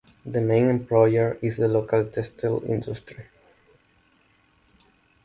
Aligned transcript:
The 0.25 0.41
main 0.41 0.67
employer 0.67 1.37
is 1.43 1.57
the 1.57 1.67
local 1.67 2.03
textile 2.05 2.63
industry. 2.67 3.23